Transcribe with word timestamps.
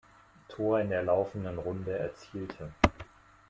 Tor 0.49 0.81
in 0.81 0.89
der 0.89 1.03
laufenden 1.03 1.59
Runde 1.59 1.95
erzielte. 1.95 2.71